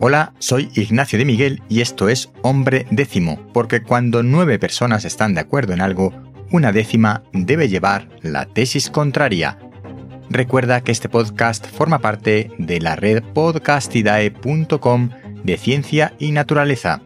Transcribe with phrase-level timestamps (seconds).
[0.00, 5.34] Hola, soy Ignacio de Miguel y esto es Hombre Décimo, porque cuando nueve personas están
[5.34, 6.12] de acuerdo en algo,
[6.52, 9.58] una décima debe llevar la tesis contraria.
[10.30, 15.10] Recuerda que este podcast forma parte de la red podcastidae.com
[15.42, 17.02] de ciencia y naturaleza.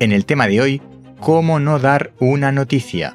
[0.00, 0.82] En el tema de hoy,
[1.20, 3.14] ¿cómo no dar una noticia?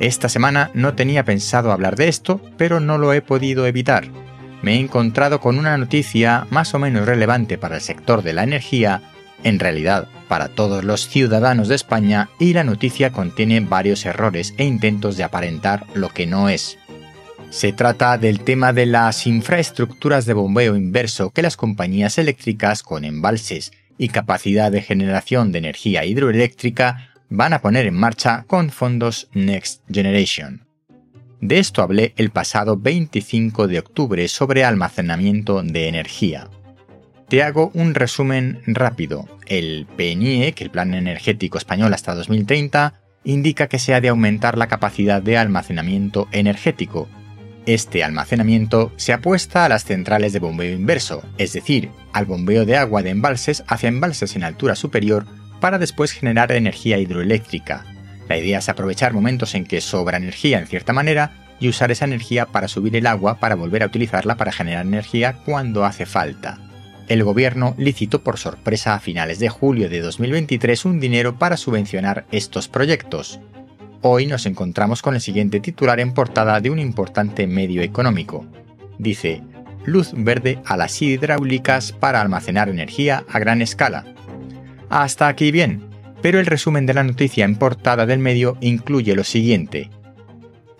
[0.00, 4.21] Esta semana no tenía pensado hablar de esto, pero no lo he podido evitar.
[4.62, 8.44] Me he encontrado con una noticia más o menos relevante para el sector de la
[8.44, 9.02] energía,
[9.42, 14.64] en realidad para todos los ciudadanos de España, y la noticia contiene varios errores e
[14.64, 16.78] intentos de aparentar lo que no es.
[17.50, 23.04] Se trata del tema de las infraestructuras de bombeo inverso que las compañías eléctricas con
[23.04, 29.28] embalses y capacidad de generación de energía hidroeléctrica van a poner en marcha con fondos
[29.34, 30.71] Next Generation.
[31.42, 36.48] De esto hablé el pasado 25 de octubre sobre almacenamiento de energía.
[37.28, 39.28] Te hago un resumen rápido.
[39.46, 42.94] El PNIE, que el Plan Energético Español hasta 2030,
[43.24, 47.08] indica que se ha de aumentar la capacidad de almacenamiento energético,
[47.64, 52.76] este almacenamiento se apuesta a las centrales de bombeo inverso, es decir, al bombeo de
[52.76, 55.26] agua de embalses hacia embalses en altura superior
[55.60, 57.84] para después generar energía hidroeléctrica.
[58.28, 62.06] La idea es aprovechar momentos en que sobra energía en cierta manera y usar esa
[62.06, 66.58] energía para subir el agua para volver a utilizarla para generar energía cuando hace falta.
[67.06, 72.26] El gobierno licitó por sorpresa a finales de julio de 2023 un dinero para subvencionar
[72.32, 73.38] estos proyectos.
[74.00, 78.44] Hoy nos encontramos con el siguiente titular en portada de un importante medio económico.
[78.98, 79.40] Dice,
[79.84, 84.04] luz verde a las hidráulicas para almacenar energía a gran escala.
[84.90, 85.84] Hasta aquí bien,
[86.22, 89.90] pero el resumen de la noticia en portada del medio incluye lo siguiente.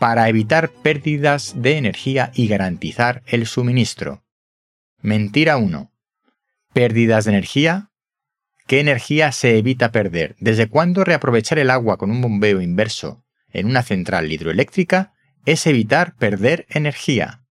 [0.02, 4.24] Para evitar pérdidas de energía y garantizar el suministro.
[5.00, 5.92] Mentira 1.
[6.72, 7.92] ¿Pérdidas de energía?
[8.66, 10.34] ¿Qué energía se evita perder?
[10.40, 15.12] ¿Desde cuándo reaprovechar el agua con un bombeo inverso en una central hidroeléctrica
[15.44, 17.44] es evitar perder energía?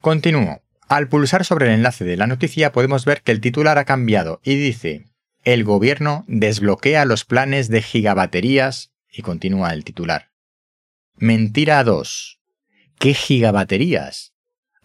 [0.00, 0.62] Continúo.
[0.86, 4.40] Al pulsar sobre el enlace de la noticia podemos ver que el titular ha cambiado
[4.44, 5.06] y dice
[5.42, 10.29] El gobierno desbloquea los planes de gigabaterías y continúa el titular.
[11.22, 12.40] Mentira 2.
[12.98, 14.32] ¿Qué gigabaterías?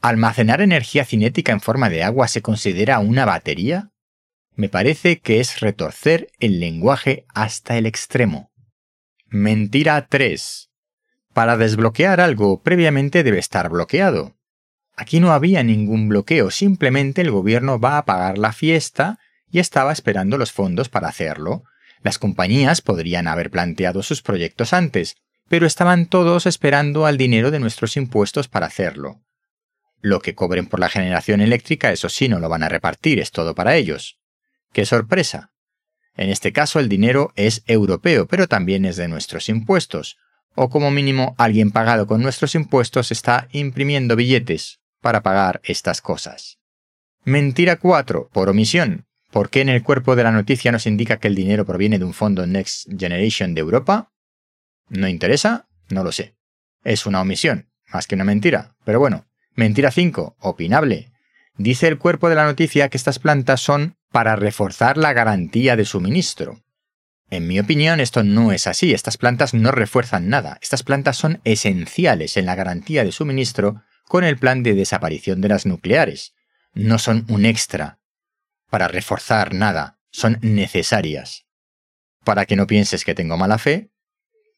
[0.01, 3.91] ¿Almacenar energía cinética en forma de agua se considera una batería?
[4.53, 8.51] Me parece que es retorcer el lenguaje hasta el extremo.
[9.27, 10.71] Mentira 3.
[11.33, 14.35] Para desbloquear algo previamente debe estar bloqueado.
[14.93, 19.19] Aquí no había ningún bloqueo, simplemente el gobierno va a pagar la fiesta
[19.49, 21.63] y estaba esperando los fondos para hacerlo.
[22.01, 25.15] Las compañías podrían haber planteado sus proyectos antes,
[25.49, 29.21] pero estaban todos esperando al dinero de nuestros impuestos para hacerlo.
[30.01, 33.31] Lo que cobren por la generación eléctrica, eso sí, no lo van a repartir, es
[33.31, 34.19] todo para ellos.
[34.73, 35.51] ¡Qué sorpresa!
[36.15, 40.17] En este caso el dinero es europeo, pero también es de nuestros impuestos,
[40.55, 46.59] o como mínimo alguien pagado con nuestros impuestos está imprimiendo billetes para pagar estas cosas.
[47.23, 49.05] Mentira 4, por omisión.
[49.31, 52.05] ¿Por qué en el cuerpo de la noticia nos indica que el dinero proviene de
[52.05, 54.13] un fondo Next Generation de Europa?
[54.89, 55.67] ¿No interesa?
[55.89, 56.35] No lo sé.
[56.83, 58.75] Es una omisión, más que una mentira.
[58.85, 59.25] Pero bueno,
[59.55, 61.11] mentira 5, opinable.
[61.57, 65.85] Dice el cuerpo de la noticia que estas plantas son para reforzar la garantía de
[65.85, 66.61] suministro.
[67.29, 68.93] En mi opinión, esto no es así.
[68.93, 70.59] Estas plantas no refuerzan nada.
[70.61, 75.49] Estas plantas son esenciales en la garantía de suministro con el plan de desaparición de
[75.49, 76.35] las nucleares.
[76.73, 77.99] No son un extra
[78.69, 79.99] para reforzar nada.
[80.11, 81.45] Son necesarias.
[82.23, 83.91] Para que no pienses que tengo mala fe,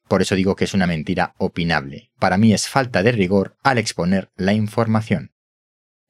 [0.08, 2.12] por eso digo que es una mentira opinable.
[2.20, 5.32] Para mí es falta de rigor al exponer la información.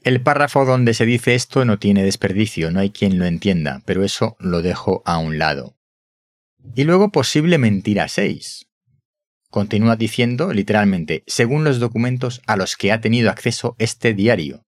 [0.03, 4.03] El párrafo donde se dice esto no tiene desperdicio, no hay quien lo entienda, pero
[4.03, 5.75] eso lo dejo a un lado.
[6.75, 8.67] Y luego posible mentira 6.
[9.49, 14.65] Continúa diciendo literalmente, según los documentos a los que ha tenido acceso este diario.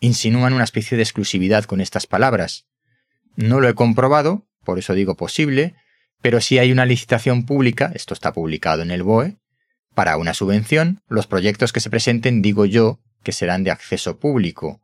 [0.00, 2.66] Insinúan una especie de exclusividad con estas palabras.
[3.36, 5.76] No lo he comprobado, por eso digo posible,
[6.22, 9.36] pero si hay una licitación pública, esto está publicado en el BOE,
[9.94, 14.80] para una subvención, los proyectos que se presenten, digo yo, que serán de acceso público.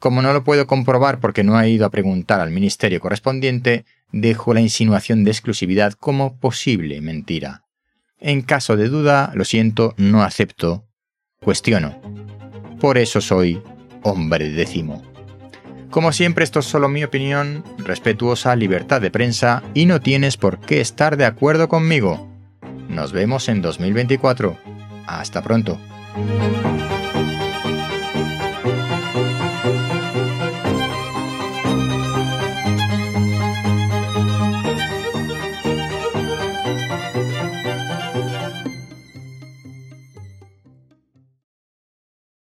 [0.00, 4.52] Como no lo puedo comprobar porque no he ido a preguntar al ministerio correspondiente, dejo
[4.52, 7.64] la insinuación de exclusividad como posible mentira.
[8.18, 10.86] En caso de duda, lo siento, no acepto,
[11.40, 12.00] cuestiono.
[12.80, 13.62] Por eso soy
[14.02, 15.13] hombre décimo.
[15.94, 20.58] Como siempre, esto es solo mi opinión, respetuosa libertad de prensa y no tienes por
[20.58, 22.28] qué estar de acuerdo conmigo.
[22.88, 24.58] Nos vemos en 2024.
[25.06, 25.78] Hasta pronto.